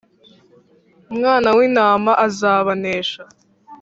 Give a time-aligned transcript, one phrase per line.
[1.11, 3.21] Umwana w’intama azabanesha